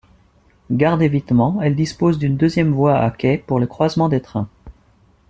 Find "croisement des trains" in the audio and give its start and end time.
3.67-4.49